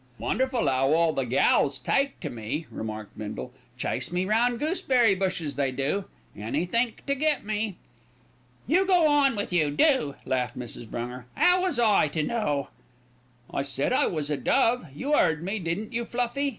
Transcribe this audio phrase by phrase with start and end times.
[0.17, 3.53] "Wonderful 'ow all the gals take to me," remarked Bindle.
[3.77, 7.75] "Chase me round gooseberry bushes, they do; anythink to get me."
[8.65, 10.87] "You go on with you, do," laughed Mrs.
[10.89, 11.25] Brunger.
[11.35, 12.69] "How was I to know?"
[13.53, 14.87] "I said I was a dove.
[14.95, 16.49] You 'eard me, didn't you, Fluffy?"